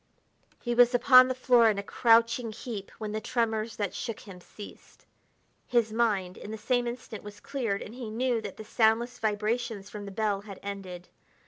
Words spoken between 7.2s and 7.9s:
was cleared,